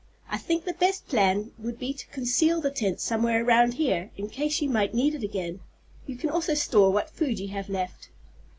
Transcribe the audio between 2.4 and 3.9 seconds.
the tent somewhere around